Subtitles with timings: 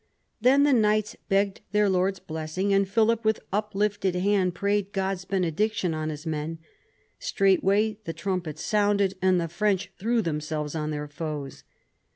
[0.41, 5.93] Then the knights begged their lord's blessing, and Philip with uplifted hand prayed God's benediction
[5.93, 6.57] on his men.
[7.19, 11.63] Straightway the trumpets sounded and the French threw themselves on their foes.